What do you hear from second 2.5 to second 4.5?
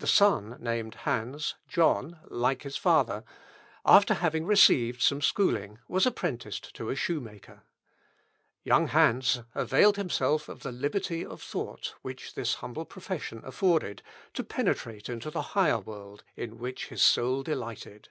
his father, after having